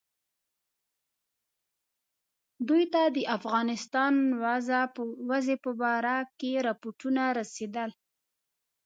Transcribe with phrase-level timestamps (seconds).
[2.67, 4.13] دوی ته د افغانستان
[5.29, 7.89] وضع په باره کې رپوټونه رسېدل.